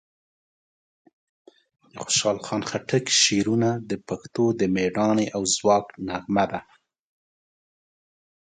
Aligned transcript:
د 1.91 1.93
خوشحال 2.03 2.37
خان 2.45 2.61
خټک 2.69 3.05
شعرونه 3.21 3.69
د 3.89 3.91
پښتنو 4.07 4.45
د 4.59 4.61
مېړانې 4.75 5.25
او 5.35 5.41
ځواک 5.55 5.85
نغمه 6.07 6.45
ده. 6.51 6.61